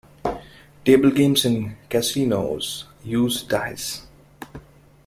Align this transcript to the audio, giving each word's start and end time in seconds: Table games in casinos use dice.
Table 0.83 1.11
games 1.11 1.45
in 1.45 1.77
casinos 1.87 2.85
use 3.05 3.47
dice. 3.47 4.01